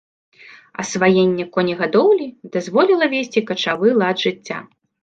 Асваенне 0.83 1.45
конегадоўлі 1.57 2.27
дазволіла 2.59 3.05
весці 3.17 3.39
качавы 3.53 3.87
лад 4.03 4.17
жыцця. 4.27 4.57